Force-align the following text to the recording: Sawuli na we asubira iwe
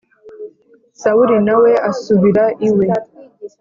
Sawuli 1.01 1.37
na 1.45 1.55
we 1.61 1.71
asubira 1.89 2.43
iwe 2.67 2.85